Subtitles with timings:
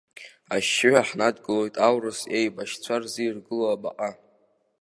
[0.55, 4.09] Ашьшьыҳәа ҳнадгылоит аурыс еибашьцәа рзы иргылоу абаҟа.